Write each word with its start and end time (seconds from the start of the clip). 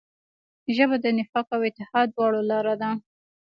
ژبه 0.75 0.95
د 1.01 1.05
نفاق 1.17 1.47
او 1.55 1.61
اتحاد 1.69 2.07
دواړو 2.11 2.41
لاره 2.49 2.75
ده 2.81 2.89